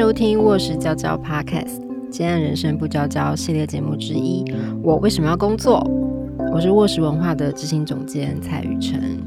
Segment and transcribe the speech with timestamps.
[0.00, 1.78] 收听《卧室娇娇 Podcast》，
[2.10, 4.42] 今天人生不娇娇系列节目之一。
[4.82, 5.86] 我为什么要工作？
[6.54, 9.20] 我是卧室文化的执行总监蔡雨辰。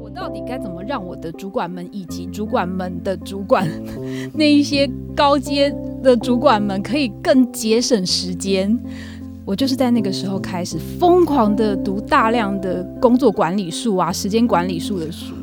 [0.00, 3.68] 我到底该怎么让我的主管们以及主管们的主管，
[4.32, 8.78] 那一些高阶的主管们可以更节省时间？
[9.44, 15.34] 我就是在那个时候开始疯狂的读大量的工作管理术啊、时间管理术的书，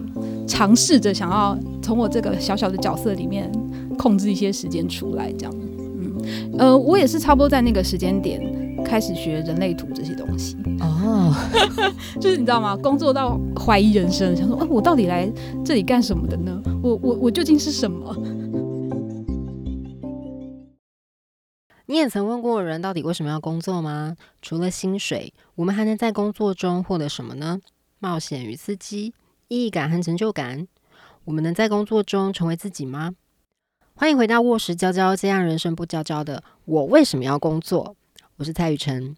[0.47, 3.51] 尝试着想要从我这个小小的角色里面
[3.97, 5.31] 控制一些时间出来。
[5.33, 5.53] 这样，
[5.99, 8.41] 嗯，呃，我也是差不多在那个时间点
[8.83, 10.57] 开始学人类图这些东西。
[10.79, 11.33] 哦，
[12.19, 12.75] 就是你知道吗？
[12.75, 15.31] 工作到怀疑人生，想说，哎、我到底来
[15.65, 16.61] 这里干什么的呢？
[16.81, 18.15] 我我我究竟是什么？
[21.87, 24.15] 你也曾问过人到底为什么要工作吗？
[24.41, 27.59] 除了薪水，我们还能在工作中获得什么呢？
[27.99, 29.13] 冒险与刺激、
[29.49, 30.67] 意义感和成就感。
[31.23, 33.13] 我们能在工作中成为自己吗？
[33.93, 37.95] 欢迎回到卧室娇娇，这样人生不娇娇的我为什么要工作？
[38.37, 39.15] 我是蔡雨辰。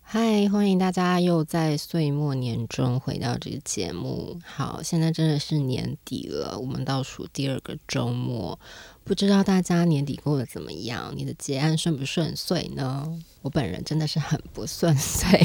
[0.00, 4.38] 嗨，欢迎大家又在岁末年终回到这个节目。
[4.44, 8.58] 好，现在真的是年底了，我们倒数第二个周末。
[9.02, 11.12] 不知道大家年底过得怎么样？
[11.16, 13.08] 你的结案顺不顺遂呢？
[13.42, 15.44] 我本人真的是很不顺遂，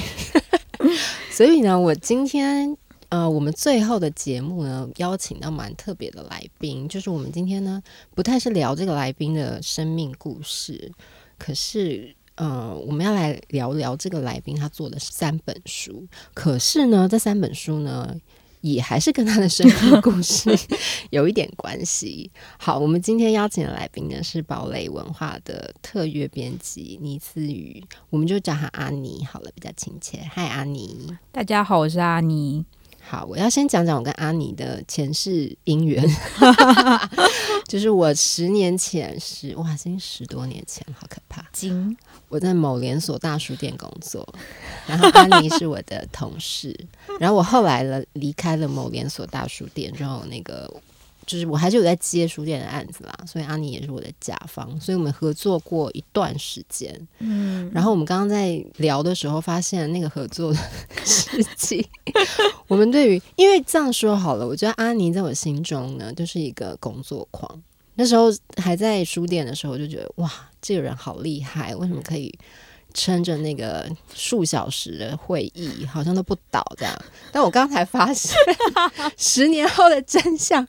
[1.32, 2.78] 所以呢，我今天
[3.10, 7.82] 呃，我们最后的节目呢，邀请到蛮特别的来宾，就是我们今天呢，
[8.14, 10.92] 不太是聊这个来宾的生命故事，
[11.38, 12.16] 可是。
[12.38, 18.14] 呃，我们要来聊聊这个来宾他做的三本书，可是呢，这三本书呢，
[18.60, 20.50] 也还是跟他的生命故事
[21.12, 22.30] 有一点关系。
[22.58, 30.20] 好，我们今天邀请的来宾呢是堡垒文化的特约编辑倪思雨，我们就叫他阿妮好了，比较亲切。
[30.30, 31.08] 嗨，阿妮。
[31.32, 32.66] 大家好，我是阿妮。
[33.08, 36.04] 好，我要先讲讲我跟阿尼的前世姻缘，
[37.70, 41.46] 就是我十年前是哇，已经十多年前，好可怕。
[41.54, 41.96] 金
[42.30, 44.28] 我在某连锁大书店工作，
[44.88, 46.76] 然后阿尼是我的同事，
[47.20, 50.70] 然后我后来了离开了某连锁大书店之后，那个
[51.26, 57.08] 就是我还是有在接书店的案子啦，所以阿尼也是我的甲方，所以我们合作过一段时间。
[57.20, 60.60] 嗯，然后我们刚刚在聊的时候，发现那个合作的
[61.04, 61.86] 事情，
[62.68, 67.62] 我们对于因为这样说好了，我觉得阿尼在我心中呢，就是一个工作狂。
[67.98, 68.26] 那时候
[68.58, 70.30] 还在书店的时候，我就觉得哇，
[70.62, 72.34] 这个人好厉害，为什么可以
[72.96, 76.96] 撑着那个数小时的会议，好像都不倒这样？
[77.32, 78.34] 但我刚才发现，
[79.18, 80.66] 十年后的真相，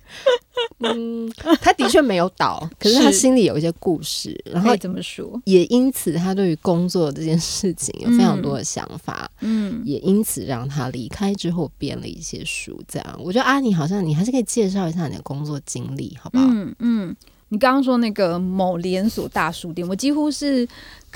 [0.81, 1.33] 嗯，
[1.63, 5.41] 他的确没有倒，可是他心里有一些故事，然后可以这么说。
[5.45, 12.83] 也因此，他对于工作这件事情有非常多的想法，嗯，也因此让他离开之后编了一些书。
[12.89, 16.45] 这样，我觉得阿妮好像你还是可以介绍一下你的工作经历，好不好？
[16.49, 17.17] 嗯嗯，
[17.51, 20.67] 你刚刚说那个某连锁大书店，我几乎是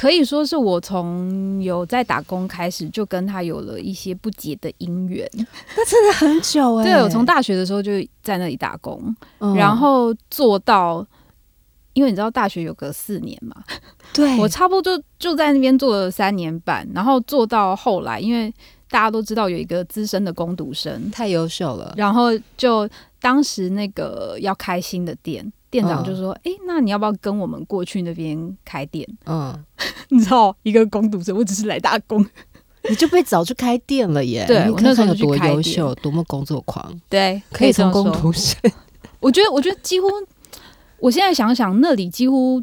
[0.00, 5.28] 可以说是我从有在打工开始，就跟他有了一些不解的姻缘。
[5.76, 11.06] 那真的很久哎、对，我从大学的时候就在那里打工，嗯然后做到。
[11.92, 13.54] 因为你知道大学有个四年嘛，
[14.14, 18.50] 对我差不多就就在那边做了三年半，然后做到后来，因为
[18.88, 22.88] 大家都知道有一个资深的工读生，太优秀了，然后就
[23.20, 29.56] 当时那个要开新的店，店长就说：“诶，那你要不要跟我们过去那边开店嗯，？”
[30.10, 32.24] 你知道，一个工读生，我只是来打工，
[32.88, 34.44] 你就被找去开店了耶！
[34.46, 38.56] 对我那时候有多优秀，多么工作狂，对，可以从工读生
[39.20, 40.08] 我觉得，我觉得几乎，
[40.98, 42.62] 我现在想想，那里几乎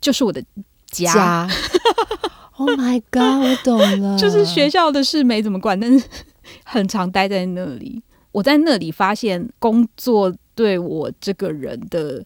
[0.00, 0.42] 就是我的
[0.90, 1.48] 家，家。
[2.56, 3.42] Oh my god！
[3.42, 6.06] 我懂了，就是学校的事没怎么管，但是
[6.64, 8.02] 很常待在那里。
[8.32, 12.22] 我在那里发现工作对我这个人的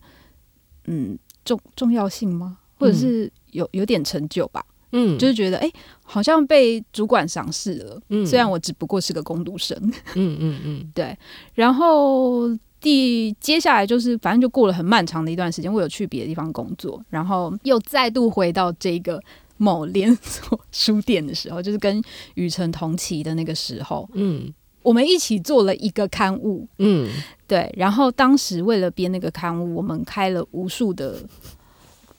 [0.86, 2.58] 嗯重重要性吗？
[2.76, 4.64] 或者是有有点成就吧？
[4.90, 5.72] 嗯，就是觉得哎、诶
[6.02, 8.00] 好像被主管赏识了。
[8.08, 9.78] 嗯虽然我只不过是个工读生，
[10.16, 11.16] 嗯嗯嗯 对，
[11.54, 12.48] 然后
[12.80, 19.22] 第接下来就是反正就过了很漫长的一段时间，我有去别的地方工作，然后又再度回到这个
[19.58, 22.02] 某连锁书店的时候，就是跟
[22.34, 24.52] 雨辰同期的那个时候，嗯
[24.84, 27.10] 我们一起做了一个刊物，嗯。
[27.46, 31.16] 对，然后当时为了编那个刊物，我们开了无数的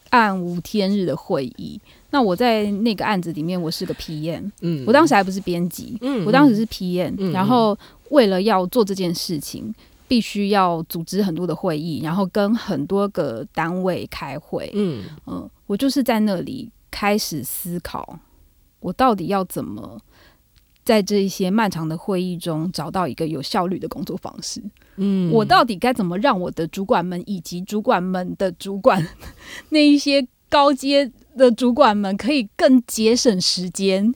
[0.09, 1.79] 暗无天日的会议。
[2.12, 4.83] 那我在那个案子里面，我是个 PM，嗯。
[4.85, 7.31] 我当时还不是编辑，嗯我当时是 PM，、嗯。
[7.31, 7.77] 然后
[8.09, 9.73] 为了要做这件事情，
[10.07, 14.71] 必须要组织很多的会议，然后跟很多个单位开会。
[14.75, 15.03] 嗯。
[15.25, 18.19] 嗯，我就是在那里开始思考，
[18.79, 20.00] 我到底要怎么
[20.85, 24.61] 在这一些漫长的会议中找到一个有效率的工作方式。
[24.97, 29.05] 嗯我到底该怎么让我的主管们以及主管们的主管
[29.69, 34.13] 那一些高阶的主管们可以更节省时间？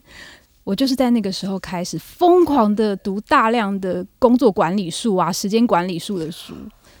[0.62, 6.54] 我就是在那个时候开始疯狂的读大量的工作管理术啊、时间管理术的书，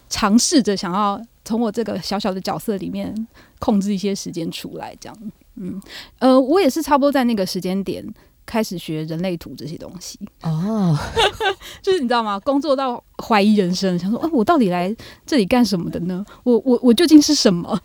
[0.08, 3.14] 尝试着想要从我这个小小的角色里面
[3.60, 4.96] 控制一些时间出来。
[4.98, 5.16] 这样，
[5.54, 5.80] 嗯，
[6.18, 8.04] 呃，我也是差不多在那个时间点
[8.50, 10.18] 开始学人类图这些东西。
[10.42, 10.98] 哦，
[11.80, 12.36] 就是你知道吗？
[12.40, 14.92] 工作到怀疑人生，想说，哎、我到底来
[15.24, 16.26] 这里干什么的呢？
[16.42, 17.80] 我我我究竟是什么？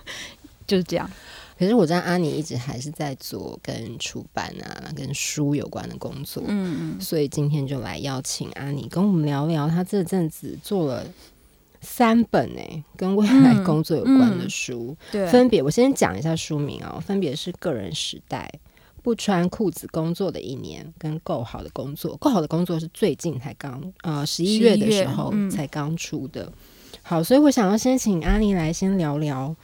[0.66, 1.10] 就是这样。
[1.58, 11.06] 可是我知道阿尼一直还是在做跟出版啊、跟书有关的工作，嗯嗯，所以今天就来邀请阿尼跟我们聊聊，他这阵子做了
[11.80, 18.50] 三本诶、跟未来嗯工作有关的书，对，分别我先讲一下书名哦，分别是《个人时代》。
[19.02, 26.52] 不穿裤子工作的一年，跟够好的工作，够好的工作是最近才刚呃十一月的时候嗯才刚出的。
[27.02, 29.54] 好，所以我想要先请阿妮来先聊聊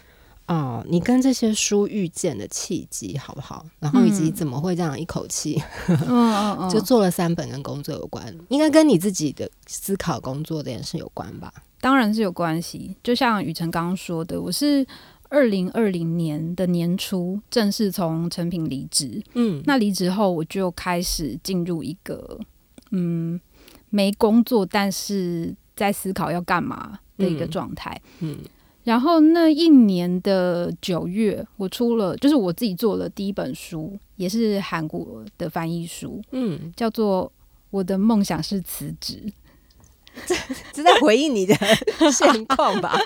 [0.50, 3.66] 哦、你跟这些书遇见的契机好不好？
[3.80, 5.62] 然后以及嗯怎么会这样一口气、
[6.72, 11.52] 就做了三本跟工作有关，应该跟你自己的思考工作这件事有关吧？
[11.82, 12.96] 当然是有关系。
[13.02, 14.86] 就像雨辰刚刚说的，我是
[15.28, 19.22] 二零二零年的年初正式从成品离职。
[19.34, 22.38] 嗯，那离职后，我就开始进入一个
[22.90, 23.40] 嗯
[23.90, 28.00] 没工作，但是在思考要干嘛的一个嗯状态。
[28.20, 28.38] 嗯
[28.84, 37.26] 然后那一年的九月，我出了，就是我自己做了第一本书，也是韩国的翻译书，嗯，叫做
[37.68, 39.22] 《我的梦想是辞职》。
[40.74, 41.54] 是在回应你的
[42.12, 42.98] 现况吧？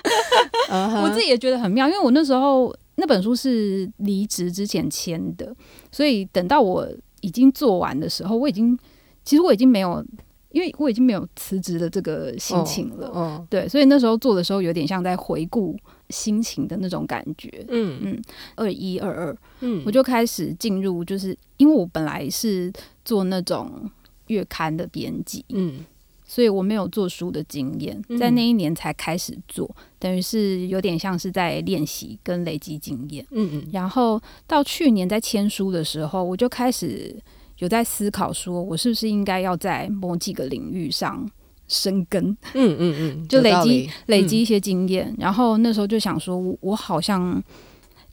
[1.03, 5.55] 我自己也觉得很妙，因为我那时候那本书是离职之前签的，
[5.91, 6.87] 所以等到我
[7.21, 8.77] 已经做完的时候，我已经
[9.23, 10.03] 其实我已经没有，
[10.51, 13.11] 因为我已经没有辞职的这个心情了。
[13.15, 15.75] 嗯对，所以那时候做的时候，有点像在回顾
[16.09, 17.49] 心情的那种感觉。
[17.69, 18.21] 嗯嗯
[18.55, 22.71] 二一二二，嗯我就开始进入，就是因为我本来是
[23.05, 23.89] 做那种
[24.27, 25.85] 月刊的编辑，嗯
[26.33, 29.69] 所以我没有做书的经验，嗯在那一年才开始做，
[29.99, 33.23] 等于是有点像是在练习跟累积经验。
[33.29, 37.15] 嗯嗯然后到去年在签书的时候，我就开始
[37.59, 41.29] 有在思考，说我是不是应该要在某几个领域上
[41.67, 45.13] 生根，嗯嗯嗯，就累积累积一些经验。
[45.19, 47.43] 然后那时候就想说，我我好像。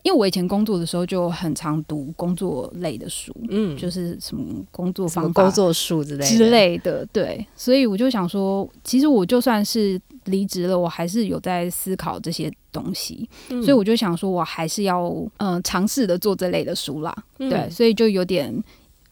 [0.02, 6.26] 因为我以前工作的时候就很常读工作类的书，嗯，就是什么工作方法工作书之类的。
[6.26, 13.62] 之，类的，对，所以我就想说，其实我就算是离职了，我还是有在思考这些东西，嗯。
[13.62, 17.50] 所以我就想说，我还是要嗯尝试的做这类的书啦，嗯。
[17.50, 18.62] 对，所以就有点，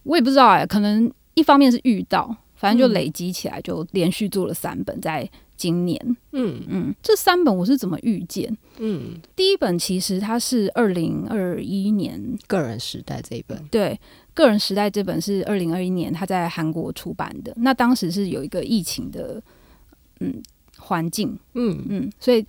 [0.05, 2.95] 我也不知道哎、可能一方面是遇到，反正就嗯。
[2.95, 5.29] 累积起来，就连续做了三本，在
[5.59, 6.63] 今年，嗯。
[6.69, 8.57] 嗯，这三本我是怎么遇见？
[8.79, 12.39] 嗯，第一本其实它是二零二一年。
[12.47, 13.91] 个人时代这一本，对，
[14.33, 17.53] 《个人时代》这本是二零二一年他在韩国出版的。
[17.57, 19.43] 那当时是有一个疫情的
[20.21, 20.41] 嗯
[20.79, 21.85] 环境，嗯。
[21.89, 22.47] 嗯，所以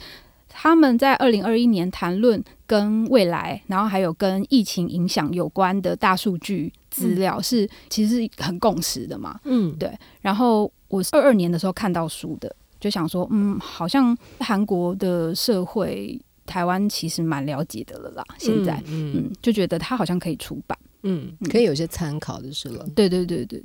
[0.47, 9.39] 他们在二零二一年谈论跟未来，然后还有跟疫情影响有关的大数据资料，是其实是很共识的嘛。
[9.45, 9.75] 嗯。
[9.77, 16.19] 对然后我是二二年的时候看到书的，就想说，嗯，好像韩国的社会。
[16.45, 20.75] 台湾其实蛮了解的了啦，现在，嗯嗯，就觉得它好像可以出版。
[21.03, 22.83] 嗯，可以有些参考就是了。
[22.95, 23.61] 对对对对，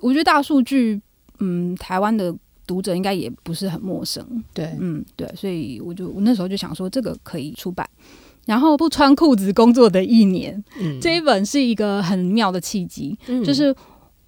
[0.00, 1.02] 我觉得大数据，
[1.40, 2.32] 嗯，台湾的
[2.64, 7.84] 读者应该也不是很陌生，对，嗯，对，所以我就我那时候就想说，这个可以出版。
[8.46, 13.74] 然后不穿裤子工作的一年，嗯这一本是一个很妙的契机，嗯就是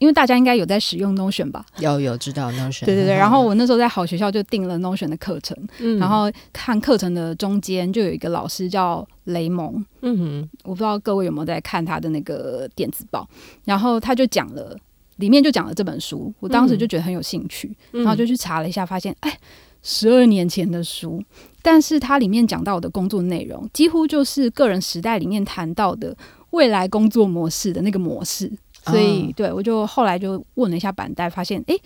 [0.01, 1.63] 因为大家应该有在使用 Notion 吧？
[1.79, 5.99] 有有知道 Notion，对对对， 然后我那时候在好学校就订了 Notion 的课程，嗯。
[5.99, 10.49] 然后看课程的中间就有一个老师叫雷蒙，嗯哼。
[10.65, 13.29] 我不知道各位有没有在看他的那个电子报，
[13.67, 14.75] 然后他就讲了，
[15.17, 18.03] 里面就讲了这本书，我当时就觉得很有兴趣，嗯。
[18.03, 19.39] 然后就去查了一下，发现哎，
[19.83, 21.23] 十二年前的书，
[21.61, 26.17] 但是它里面讲到的工作内容，几乎就是个人时代里面谈到的
[26.53, 28.51] 未来工作模式的那个模式，
[28.85, 31.77] 所以、哦对我就后来就问了一下板带，发现哎。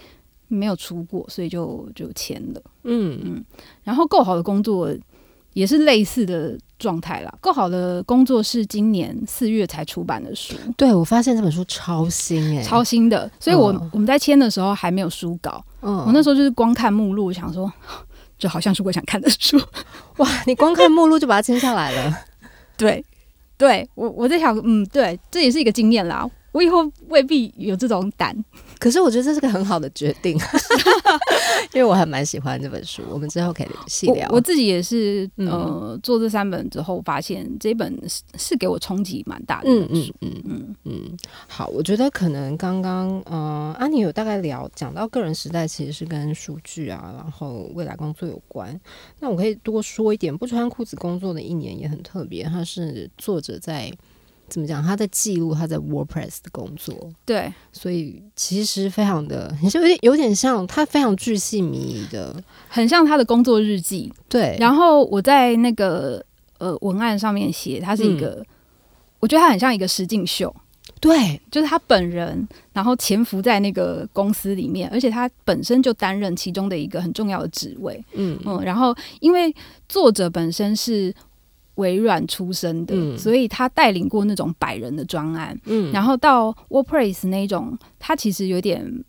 [0.47, 2.61] 没有出过，所以就就签了。
[2.85, 3.45] 嗯嗯
[3.83, 4.95] 然后够好的工作
[5.55, 7.35] 也是类似的状态啦。
[7.41, 17.73] 够好的工作是今年四月才出版的书，对我发现这本书超新哎，超新的，所以我、哦我们在签的时候还没有书稿，嗯我那时候就是光看目录，想说
[18.39, 19.59] 这好像是我想看的书。
[20.19, 22.19] 哇，你光看目录就把它签下来了，
[22.77, 23.03] 对，
[23.57, 26.31] 对我我在想，嗯，对，这也是一个经验啦。
[26.55, 28.35] 我以后未必有这种胆。
[28.79, 30.39] 可是我觉得这是个很好的决定，
[31.75, 33.03] 因为我还蛮喜欢这本书。
[33.11, 34.29] 我们之后可以细聊。
[34.31, 39.69] 我自己也是，呃，做这三本之后，发现这本是是给我冲击蛮大的。
[39.69, 41.17] 嗯嗯嗯嗯嗯。
[41.49, 48.79] 好，我觉得可能刚刚呃，安妮有大概聊讲到个人时代其实是跟数据啊，然后未来工作有关。
[49.19, 52.45] 那我可以多说一点，不穿裤子工作的一年也很特别。
[52.45, 53.93] 它是作者在。
[54.49, 54.83] 怎么讲？
[54.83, 62.35] 他在记录他在 WordPress 的工作，对，所以其实非常的，你是有点有点像他非常巨细靡遗的，
[62.69, 64.13] 很像他的工作日记。
[64.29, 66.25] 对，然后我在那个
[66.59, 68.45] 呃文案上面写，他是一个，
[69.19, 70.55] 我觉得他很像一个实境秀。
[71.01, 78.03] 对，就是他本人，然后潜伏在那个公司里面，而且他本身就担任其中的一个很重要的职位。
[78.13, 79.55] 嗯嗯，然后因为
[79.89, 81.15] 作者本身是。
[81.77, 89.05] 微软出身的，所以他带领过那种百人的专案，嗯，然后到 WordPress 那种，他其实有点，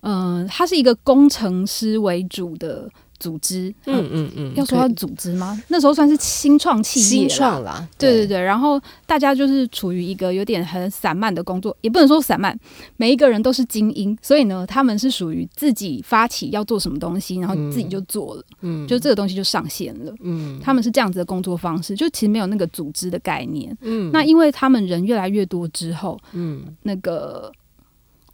[0.00, 2.90] 嗯，他是一个工程师为主的。
[3.22, 5.62] 组织，嗯嗯嗯，要说它组织吗？
[5.68, 8.26] 那时候算是新创企业，新创啦，对对。
[8.26, 8.42] 对。
[8.42, 12.58] 然后大家就是处于一个有点很散漫的工作，也不能说散漫，
[12.96, 27.52] 每一个人都是精英，所以呢，他们是属于自己发起要做什么东西，然后自己就做了，嗯，就这个东西就上线了，嗯，他们是这样子的工作方式，就其实没有那个组织的概念，嗯，那因为他们人越来越多之后，嗯，那个。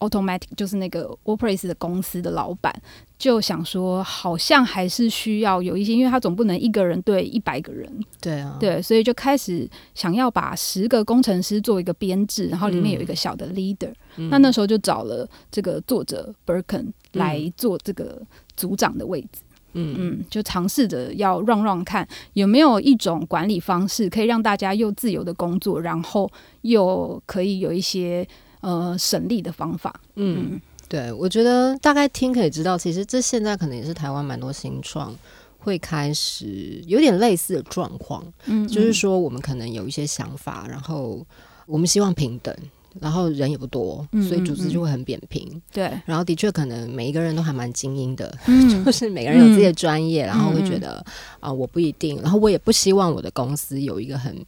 [0.01, 2.73] Automatic 就是那个 WordPress 的公司的老板
[3.19, 13.93] 就想说，好像还是需要有一些，因为他总不能一个人对一百个人，对啊，对，所以就开始想要把十个工程师做一个编制，然后里面有一个小的 leader。
[14.31, 18.23] 那那时候就找了这个作者 Birken 来做这个
[18.57, 19.41] 组长的位置，
[19.73, 19.97] 嗯。
[19.99, 26.31] 嗯，就尝试着要让让看有没有一种管理方式可以让大家又自由的工作，然后
[26.63, 28.25] 又可以有一些。
[28.61, 30.01] 呃，省力的方法。
[30.17, 35.15] 嗯，对，我觉得大概听可以知道，其实这现在可能也是台湾蛮多新创
[35.59, 38.25] 会开始有点类似的状况。
[38.47, 41.25] 嗯，就是说我们可能有一些想法，然后
[41.67, 42.55] 我们希望平等，
[43.01, 45.61] 然后人也不多，所以组织就会很扁平。
[45.73, 48.37] 对，然后的确可能每一个人都还蛮精英的，
[48.85, 51.05] 就是每个人有自己的专业，然后会觉得
[51.39, 54.45] 啊，我不一定，然后我也不希望我的公司有一个很。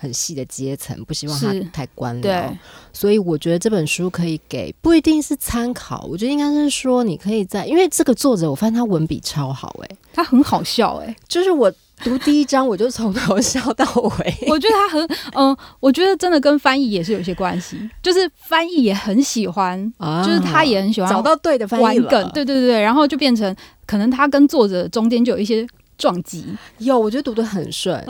[0.00, 2.56] 很细的阶层，不希望他太官僚，
[2.92, 11.68] 所以我觉得这本书可以给不一定是参考，我觉得应该是说你可以在，因为这个作者我发现他文笔超好，哎，他很好笑，哎，就是我
[12.04, 13.84] 读第一章我就从头 笑到
[14.20, 19.92] 尾，我觉得他很，嗯，我觉得真的跟翻译也是有些关系，就是翻译也很喜欢，
[20.24, 25.66] 就是他也很喜欢找到对的翻译梗，对对对，然后就变成可能他跟作者中间就有一些。
[25.98, 26.46] 撞击
[26.78, 28.02] 有，我觉得读的很顺，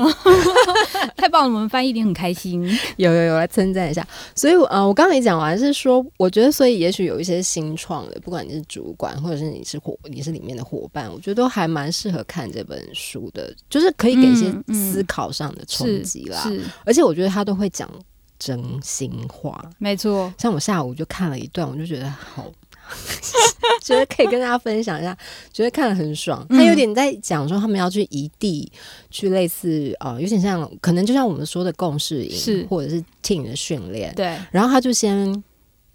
[1.16, 1.54] 太棒了！
[1.54, 2.62] 我们翻译一定很开心。
[2.98, 4.06] 有有有，来称赞一下。
[4.34, 16.38] 所以，呃，我刚才讲完是说，我觉得，所以也许有一些新创的，不管你是主管，或者是你是伙，你是里面的伙伴，我觉得都还蛮适合看这本书的，就是可以给一些思考上的冲击啦。
[16.42, 17.90] 是，而且我觉得他都会讲
[18.38, 20.30] 真心话，没错。
[20.36, 22.52] 像我下午就看了一段，我就觉得好。
[23.82, 25.16] 觉得可以跟大家分享一下，
[25.52, 26.46] 觉得看了很爽。
[26.48, 28.70] 他有点在讲说，他们要去异地，
[29.10, 34.14] 去类似呃，有点像，可能就像我们说的共事营，是或者是 team 的训练。
[34.14, 35.42] 对，然后他就先。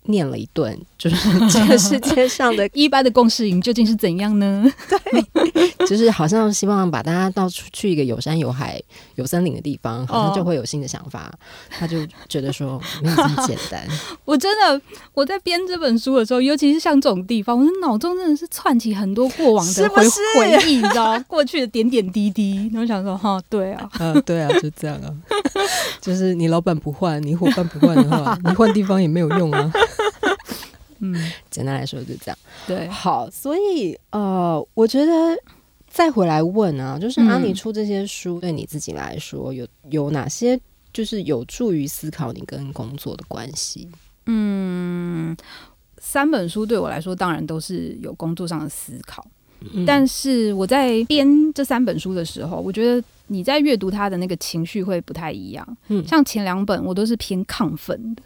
[0.06, 4.66] 念了一顿， 就是这个世界上的 一般的共识营究竟是怎样呢？
[4.90, 8.82] 对，就是好像希望把大家到处去一个有山有海、
[9.16, 11.32] 有森林的地方，好像就会有新的想法。
[11.70, 13.82] 他就觉得说没有这么简单。
[14.26, 14.82] 我真的
[15.14, 20.04] 我在编这本书的时候，尤其是像这种地方，我的脑中真的是串起很多过往的回
[20.38, 22.70] 回忆，你知道过去的点点滴滴。
[22.74, 25.10] 然后想说，哈，对啊，嗯，对啊，就这样啊。
[26.02, 29.72] 就是你老板不换，你伙伴不换的话，你换地方也没有用啊。
[31.06, 31.14] 嗯，
[31.50, 32.38] 简单来说就这样。
[32.66, 35.38] 对，好，所以呃，我觉得
[35.90, 40.58] 再回来问啊，就是阿你出这些书，对你自己来说有有哪些
[40.94, 43.90] 就是有助于思考你跟工作的关系？
[44.28, 45.36] 嗯，
[45.98, 49.28] 三本书对我来说当然都是有工作上的思考，
[49.86, 55.78] 但是我在编这三本书的时候，我觉得你在阅读它的那个情绪会不太一样。
[55.90, 58.24] 嗯，像前两本我都是偏亢奋的，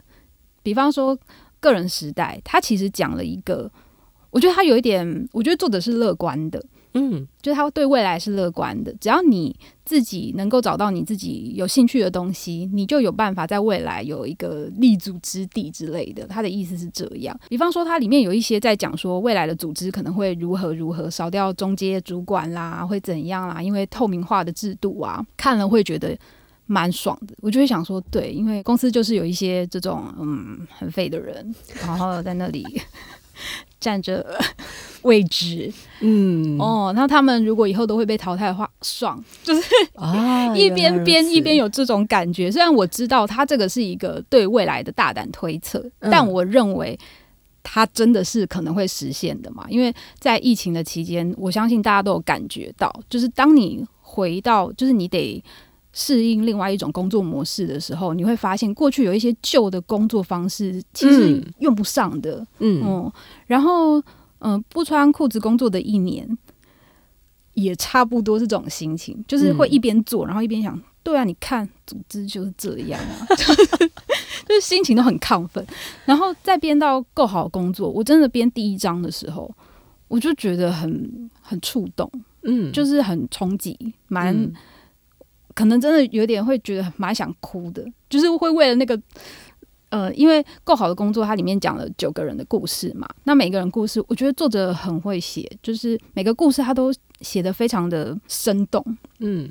[0.62, 1.18] 比方说。
[1.60, 3.70] 个人时代，他其实讲了一个，
[4.30, 6.62] 我觉得他有一点，我觉得作者是乐观的，
[6.94, 8.94] 嗯，就是他对未来是乐观的。
[9.00, 16.26] 只要你自己能够找到你自己有兴趣的东西，你就有办法在未来有一个立足之地之类的。
[16.26, 17.38] 他的意思是这样。
[17.48, 23.62] 比方说，它里面有一些在讲说未来的组织可能会如何如何，少掉中阶主管啦，会怎样啦？
[23.62, 26.16] 因为透明化的制度啊，看了会觉得。
[26.68, 27.34] 蛮爽的。
[27.40, 32.64] 我就会想说，对，因为公司就是有一些这种嗯很废的人， 然后在那里
[33.80, 34.38] 占着
[35.02, 39.62] 位置，嗯哦，那他们如果以后都会被淘汰的话，爽，就是
[39.94, 42.50] 啊一边编一边有有这种感觉。
[42.50, 46.98] 虽然我知道他这个是一个对未来的大胆推测，嗯但我认为
[47.62, 49.66] 它真的是可能会实现的嘛。
[49.68, 55.42] 因为在疫情的期间，我相信大家都有感觉到，就是当你回到，就是你得。
[56.00, 61.52] 适应另外一种工作模式的时候，你会发现过去有一些旧的工作方式其实嗯。
[61.58, 62.46] 用不上的。
[62.60, 62.80] 嗯。
[62.84, 63.12] 嗯，
[63.48, 63.98] 然后
[64.38, 66.38] 嗯、呃不穿裤子工作的一年，
[67.54, 69.72] 也差不多是这种心情，就是会嗯。
[69.72, 73.26] 一边做，然后一边想，对啊，你看组织就是这样啊，
[74.46, 75.66] 就是心情都很亢奋。
[76.04, 79.52] 然后再编到够好工作，我真的编第一章的时候，
[80.06, 82.08] 我就觉得很很触动，
[82.44, 82.70] 嗯。
[82.70, 83.76] 就是很冲击，
[84.06, 84.54] 蛮、嗯
[85.58, 89.00] 可能真的有点会觉得蛮想哭的，就是会为了那个。
[89.90, 93.08] 呃，因为够好的工作，它里面讲了九个人的故事嘛。
[93.24, 98.84] 那每个人故事，我觉得作者很会写，就是每个故事他都写的非常的生动。
[99.20, 99.50] 嗯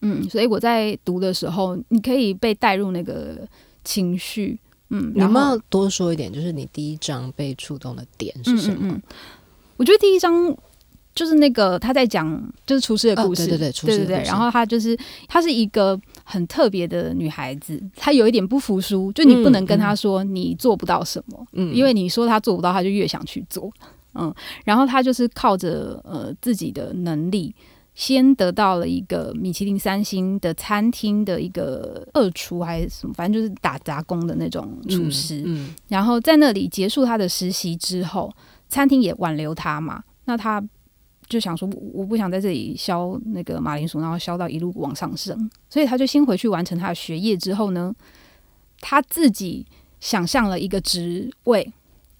[0.00, 3.46] 嗯，所以我在读的时候，你可以被带入那个
[3.84, 4.58] 情绪。
[4.90, 6.32] 嗯，你有没有多说一点？
[6.32, 8.78] 就是你第一章被触动的点是什么？
[8.80, 9.02] 嗯嗯嗯，
[9.76, 10.52] 我觉得第一章
[11.16, 14.96] 就是那个他在讲就是厨师的故事，哦对对对厨师对对对故事然后她就是
[15.26, 23.72] 她是一个很特别的女孩子，她有一点不服输，就你不能跟她说你做不到什么，嗯因为你说她做不到，她就越想去做。
[24.14, 24.32] 嗯，
[24.64, 27.52] 然后她就是靠着呃自己的能力。
[27.98, 35.42] 先得到了一个米其林三星的餐厅的一个二厨还是什么，反正就是打杂工的那种厨师。
[35.46, 38.30] 嗯然后在那里结束他的实习之后，
[38.68, 40.62] 餐厅也挽留他嘛，那他
[41.28, 47.94] 就想说，我不想在这里削那个马铃薯，然后削到一路往上升，所以他就先回去完成他的学业之后呢，
[48.80, 49.66] 他自己
[50.00, 51.72] 想象了一个职位。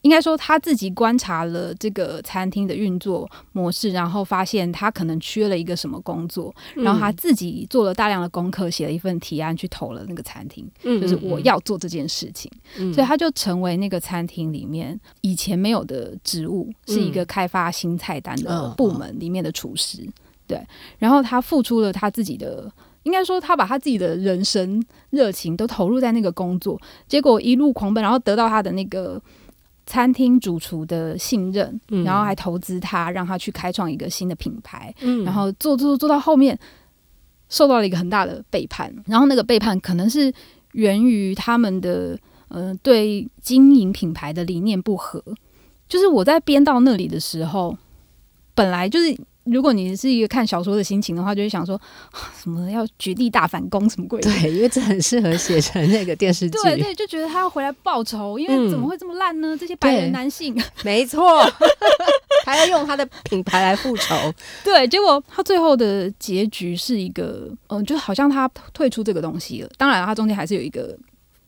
[0.07, 12.49] 应该说他自己观察了这个餐厅的运作模式，然后发现他可能缺了一个什么工作，嗯然后他自己做了大量的功课，写了一份提案去投了那个餐厅，嗯就是我要做这件事情。
[12.79, 20.09] 嗯所以他就成为那个餐厅里面以前没有的职务，是一个开发新菜单的嗯部门里面的厨师。
[20.47, 20.65] 对，
[21.01, 29.21] 然后他付出了他自己的，应该说他把他自己的人生热情都投入在那个工作，结果一路狂奔，然后得到他的那个。
[29.87, 36.59] 餐厅主厨的信任，嗯然后还投资他，让他去开创一个新的品牌，嗯然后做做做到后面，
[37.49, 38.93] 受到了一个很大的背叛。
[39.07, 40.33] 然后那个背叛可能是
[40.73, 42.19] 源于他们的
[42.49, 45.23] 呃对经营品牌的理念不合。
[45.89, 47.79] 就是我在编到那里的时候，
[48.57, 51.77] 本来就是如果你是一个看小说的心情的话，就会想说
[52.11, 54.21] 啊什么要绝地大反攻什么鬼。
[54.21, 56.59] 对，因为这很适合写成那个电视剧。
[56.63, 59.57] 对对，就觉得他要回来报仇，因为嗯怎么会这么烂呢？
[59.57, 61.43] 这些白人男性，没错，
[62.45, 64.15] 还要用他的品牌来复仇。
[64.65, 69.71] 对，结果他最后的结局是一个，嗯、就好像他退出这个东西了。
[69.77, 70.97] 当然，他中间还是有一个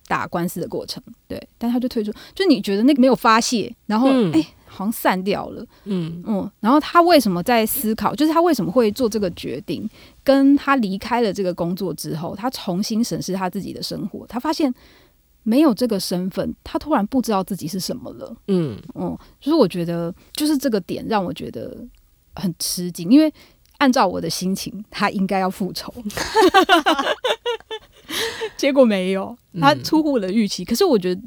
[0.07, 2.13] 打官司的过程，对，但他就退出。
[2.35, 4.45] 就你觉得那个没有发泄，然后哎、嗯
[4.79, 8.15] 好像散掉了，嗯嗯，然后他为什么在思考？
[8.15, 9.89] 就是他为什么会做这个决定？
[10.23, 14.73] 跟他离开了这个工作之后，他重新审视他自己的生活，他发现
[15.43, 18.37] 没有这个身份，他突然不知道自己是什么了。
[18.47, 21.77] 嗯嗯，就是我觉得，就是这个点让我觉得
[22.37, 23.33] 很吃惊，因为
[23.79, 25.93] 按照我的心情，他应该要复仇，
[28.57, 30.65] 结果没有，他嗯出乎我的预期。
[30.65, 31.23] 可是我觉得，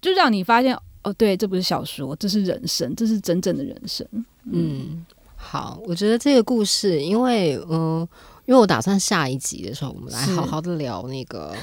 [0.00, 4.06] 就让你发现，哦，对，这不是小说，这是人生，这是真正的人生。
[4.44, 5.04] 嗯，
[5.36, 8.08] 好，我觉得这个故事，因为嗯、呃
[8.44, 11.54] 因为我打算下一集的时候，我们来好好的聊那个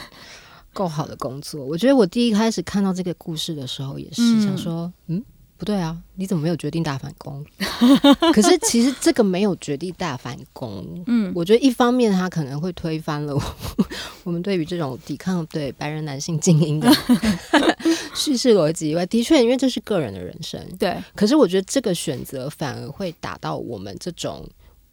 [0.73, 1.63] 够好的工作。
[1.65, 5.23] 我觉得我第一开始看到这个故事的时候，也是嗯想说，嗯。
[5.59, 7.45] 不对啊，你怎么没有决定大反攻？
[8.33, 11.31] 可是其实这个没有决定大反攻，嗯。
[11.35, 13.41] 我觉得一方面他可能会推翻了我
[14.23, 16.89] 我们对于这种抵抗对白人男性精英的
[18.15, 24.47] 叙事逻辑以外，的确，因为这是个人的人生，对，可是我觉得这个选择反而会打到我们这种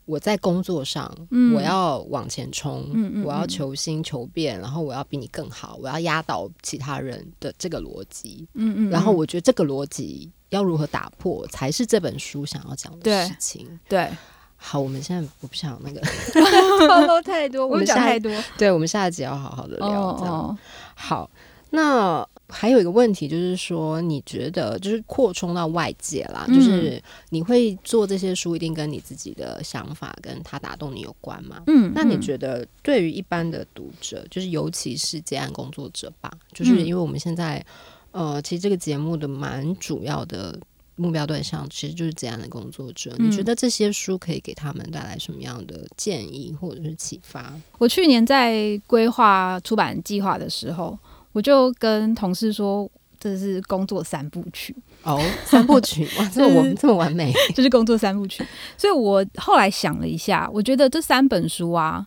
[0.04, 1.54] 我在工作上，嗯。
[1.54, 8.46] 我要往前冲，嗯嗯我要嗯求新求变，然后我要比你更好，我要压倒其他人的这个逻辑。
[8.54, 13.78] 嗯嗯，然后嗯我觉得这个逻辑要如何打破，才是这本书想要讲的事情。
[13.88, 14.08] 对，
[14.56, 16.00] 好，我们现在我不想那个
[16.88, 20.16] 透露太多，我 我们下一讲太多，对我们下一集要好好的聊。
[20.18, 20.58] 这样哦
[20.94, 21.30] 好，
[21.70, 31.64] 那还有一个问题就是说，你觉得就是扩充到外界啦，嗯就是你会做这些书，一定跟你自己的想法跟他打动你有关吗？
[31.66, 37.62] 嗯，那你嗯觉得对于一般的读者，就是尤其是结案工作者吧，就是嗯因为我们现在
[38.16, 40.58] 呃，其实这个节目的蛮主要的
[40.94, 47.52] 目标对象其实就是这样的工作者，嗯你觉得这些书可以给他们带来什么样的建议或者是启发？
[47.76, 50.98] 我去年在规划出版计划的时候，
[51.32, 58.42] 我就跟同事说，这是工作三部曲，哦，三部曲哇，这么就是完这么完美， 就是工作三部曲。
[58.78, 62.06] 所以我后来想了一下，我觉得这三本书啊，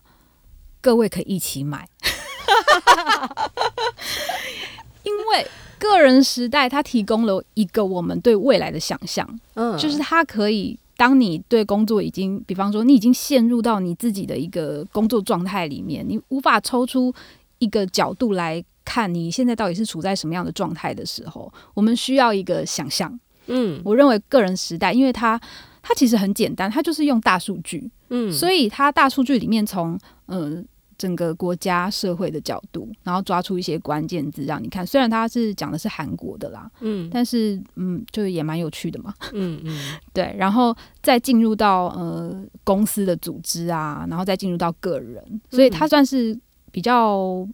[0.81, 1.87] 各位可以一起买，
[5.03, 5.47] 因为
[5.79, 10.77] 个人时代它提供了一个我们对未来的想象，嗯，就是它可以。
[10.99, 17.13] 当你对工作已经，比方说你已经陷入到你自己的一个工作状态里面，你无法抽出
[17.59, 23.17] 一个角度来看你现在到底是处在什么样的状态的时候，我们需要一个想象。
[23.47, 25.39] 嗯我认为个人时代，因为它
[25.81, 30.61] 它其实很简单，它就是用大数据，嗯，所以它大数据里面从呃
[30.99, 34.85] 整个国家社会的角度，然后抓出一些关键字让你看。
[34.85, 39.13] 虽然他是讲的是韩国的啦，嗯但是嗯，就也蛮有趣的嘛。
[39.31, 46.37] 嗯嗯 对，然后再进入到呃公司的组织啊，然后再进入到个人，所以它算是
[46.69, 47.47] 比较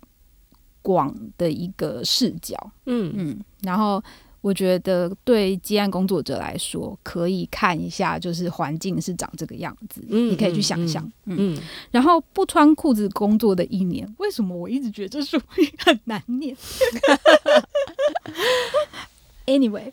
[0.81, 2.57] 广的一个视角。
[2.87, 4.03] 嗯嗯，然后
[4.45, 11.03] 我觉得对接案工作者来说，可以看一下，就是环境是长这个样子，嗯你可以去想象。
[11.25, 11.57] 嗯嗯
[11.89, 15.41] 然后不穿裤子工作的一年，为什么我一直觉得这书
[15.79, 16.55] 很难念？
[19.47, 19.91] Anyway，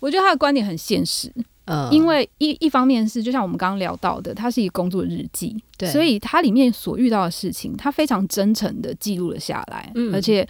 [0.00, 1.32] 我觉得他的观点很现实，
[1.64, 10.46] 呃因为一一方面是就像我们刚刚聊到的，它是一个工作日记，对所以它里面所遇到的事情，它非常真诚的记录了下来，嗯而且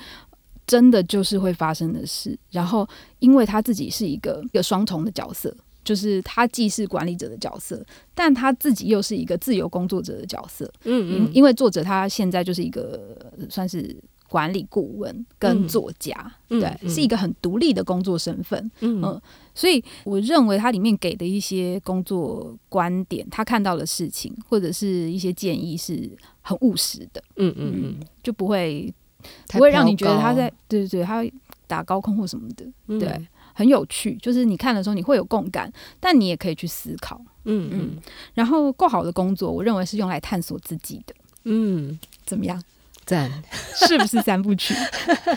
[0.66, 2.38] 真的就是会发生的事。
[2.50, 10.64] 然后，因为他自己是一个一个双重的角色，就是他既是管理者的角色，但他自己又是一个自由工作者的角色。
[10.84, 13.94] 嗯嗯因因为作者他现在就是一个呃算是
[14.26, 18.58] 管理顾问跟作家，对，是一个很独立的工作身份。
[18.80, 19.20] 嗯嗯
[19.54, 29.03] 所以我认为他里面给的一些工作观点，他看到的事情或者是一些建议是很务实的，嗯嗯嗯，就不会太
[29.48, 31.32] 不会让你觉得他在对对对，他会
[31.66, 34.16] 打高空或什么的，嗯对，很有趣。
[34.16, 37.20] 就是你看的时候你会有共感，但你也可以去思考。
[37.46, 37.96] 嗯嗯
[38.32, 42.62] 然后够好的工作，我认为是用来探索自己的，嗯，怎么样？
[43.04, 43.30] 赞，
[43.86, 44.74] 是不是三部曲？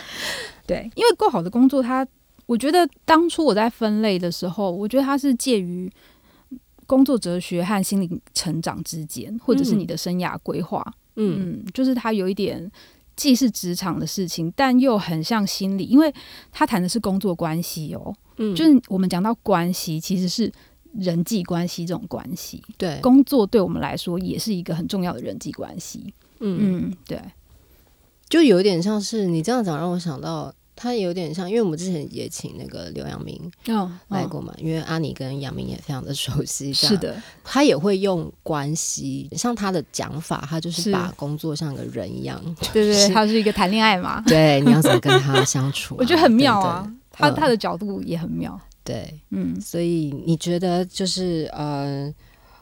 [0.66, 2.06] 对，因为够好的工作它，
[2.46, 5.90] 我觉得当初我在分类的时候，我觉得它是介于
[6.86, 10.82] 工作哲学和心灵成长之间，或者是你的生涯规划。
[11.16, 12.70] 嗯嗯，就是它有一点
[13.18, 16.14] 既是职场的事情，但又很像心理，因为
[16.52, 18.14] 他谈的是工作关系哦。
[18.36, 20.50] 嗯，就是我们讲到关系，其实是
[20.94, 26.14] 人际关系这种关系，对，工作对我们来说也是一个很重要的人际关系。
[26.38, 27.20] 嗯，嗯，对，
[28.28, 30.54] 就有点像是你这样讲，让我想到。
[30.80, 36.72] 他有点像，因为我们之前也请那个刘阳明哦，来过嘛，因为阿尼跟杨明也非常的熟悉。
[36.72, 42.40] 是，的，他也会用关系，像他的讲法，他就是是把工作像个人一样，
[42.72, 47.00] 对对是对，他是一个谈恋爱嘛， 对，你要怎么跟他相处啊、 我觉得很妙啊等等。
[47.10, 52.14] 他嗯他的角度也很妙，对，嗯，所以你觉得就是呃，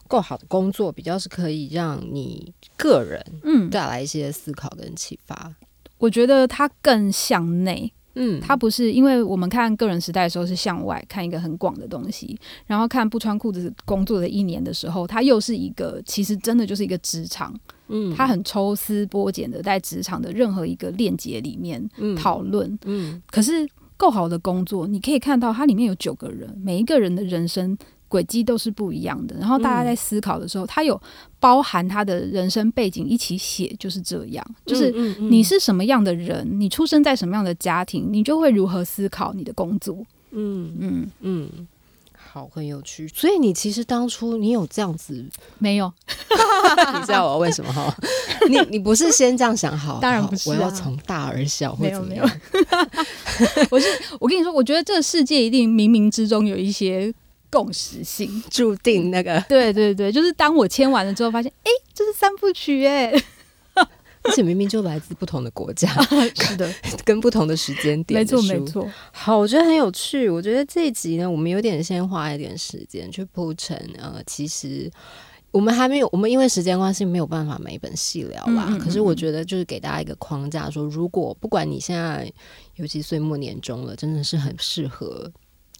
[0.08, 5.54] 够好的工作比较是可以让你个人嗯，带来一些思考跟启发。
[5.98, 17.54] 我觉得他更向内，嗯，他不是因为我们看个人时代的时候是向外看一个很广的东西，然后看不穿裤子工作的一年的时候，他又是一个其实真的就是一个职场，
[17.88, 18.12] 嗯。
[18.14, 22.16] 他很抽丝剥茧的在职场的任何一个链接里面嗯。
[22.16, 22.78] 讨论。
[22.86, 23.22] 嗯。
[23.30, 27.76] 可是够好的工作，你可以看到它里面有九个人，每一个人的人生
[28.08, 29.36] 轨迹都是不一样的。
[29.36, 31.00] 然后大家在思考的时候，他有
[31.40, 34.90] 包含他的人生背景一起写，就是这样，就是。
[35.18, 39.96] 你是什么样的人，你出生在什么样的家庭，你就会如何思考你的工作。
[40.30, 41.68] 嗯嗯，嗯。
[42.32, 43.08] 好，很有趣。
[43.08, 45.24] 所以你其实当初你有这样子，
[45.58, 45.90] 没有，
[46.94, 47.94] 你知道我为什么哈？
[48.50, 50.00] 你你不是先这样想好？
[50.00, 52.88] 当然不是啊我要从大而小或没有没有怎么样？
[53.70, 53.86] 我是
[54.20, 57.12] 我跟你说，我觉得这个世界一定冥冥之中有一些
[57.50, 58.42] 共识性。
[58.50, 63.12] 注定那个，对对对，就是当我签完了之后，发现哎，这是三部曲哎。
[64.28, 65.88] 而且明明就来自不同的国家，
[66.34, 66.68] 是的，
[67.04, 68.18] 跟不同的时间点。
[68.18, 68.58] 没错没。
[68.66, 68.84] 错。
[69.12, 70.28] 好，我觉得很有趣。
[70.28, 73.76] 我觉得这一集呢，我们有点先花一点时间去铺陈。
[74.00, 74.90] 呃，其实
[75.52, 78.66] 我们还没有，我们因为时间关系没有办法每一本细聊啦。
[78.68, 82.28] 嗯嗯嗯可是我觉得就是给大家一个框架，说如果不管你现在
[82.74, 85.30] 尤其岁末年终了，真的是很适合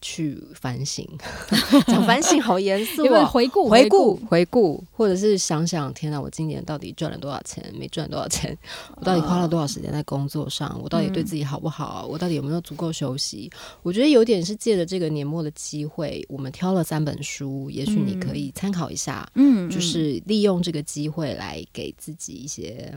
[0.00, 1.06] 去反省。
[1.86, 3.26] 讲反省好严肃有没有哦。
[3.26, 7.64] 回顾回顾回顾，或者是想想，天哪，我今年到底赚了多少钱？
[7.78, 8.56] 没赚多少钱？
[8.96, 10.78] 我到底花了多少时间在工作上？
[10.82, 12.06] 我到底对自己好不好？
[12.08, 13.50] 我到底有没有足够休息？
[13.82, 19.28] 我觉得有点是借着这个年末的机会，我们挑了三本书，也许你可以参考一下。
[19.34, 22.92] 嗯，就是利用这个机会来给自己一些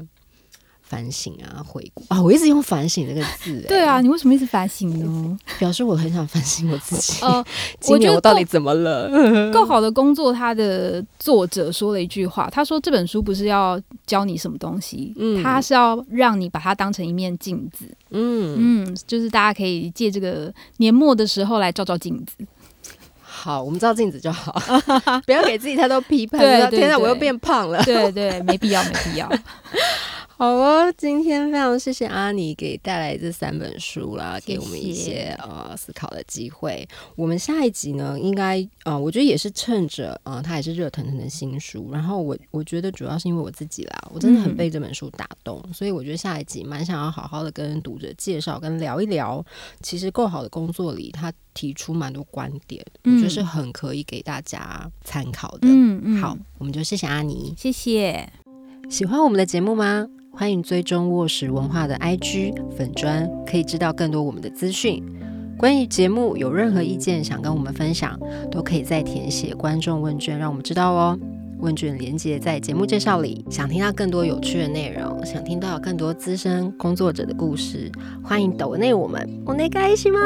[0.90, 2.20] 反省啊、回顾啊。
[2.20, 5.38] 我一直用“反省”这个字、欸， 对啊，，你为什么一直反省呢？
[5.60, 7.24] 表示我很想反省我自己。
[7.24, 7.46] 呃，
[7.80, 9.52] 今年我到底怎么了？
[9.54, 17.86] 够好的工作，它的作者说了一句话，他说这本书不是要教你什么东西，嗯它是要让你把它当成一面镜子。
[18.10, 22.34] 嗯，嗯，就是大家可以借这个年末的时候来照照镜子。
[23.22, 24.52] 好，我们照镜子就好，
[25.26, 26.42] 不要给自己太多批判。
[26.42, 27.82] 对对天哪，我又变胖了。
[27.84, 29.30] 对对，没必要，没必要。
[30.40, 36.88] 好哦，今天非常谢谢阿尼给带来这三本书啦，谢谢给我们一些呃思考的机会。
[37.18, 41.90] 我们下一集呢，应该呃，我觉得也是趁着呃，它也是热腾腾的新书。
[41.92, 49.46] 然后我我觉得主要是因为我自己啦，我真的很嗯被这本书打动，所以我觉得下一集蛮想要好好的跟读者介绍跟聊一聊。
[49.82, 55.68] 其实够好的工作里，他提出蛮多观点，我觉得是很可以给大家参考的。
[55.68, 57.54] 嗯嗯，好，，我们就谢谢阿尼。
[57.58, 58.32] 谢谢。
[58.90, 60.08] 喜欢我们的节目吗？
[60.40, 65.04] 欢迎追踪卧室文化的 IG 粉砖，可以知道更多我们的资讯。
[65.58, 68.18] 关于节目有任何意见想跟我们分享，
[68.50, 71.20] 都可以再填写观众问卷，让我们知道哦。
[71.58, 73.44] 问卷连接在节目介绍里。
[73.50, 77.92] 想听到更多有趣的内容，想听到更多资深工作者的故事，
[78.24, 79.30] 欢迎抖内我们。
[79.46, 80.20] 我内该西吗？